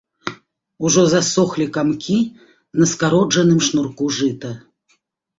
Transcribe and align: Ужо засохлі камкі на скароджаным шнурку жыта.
Ужо 0.87 1.01
засохлі 1.09 1.65
камкі 1.75 2.15
на 2.79 2.87
скароджаным 2.93 3.59
шнурку 3.67 4.09
жыта. 4.21 4.51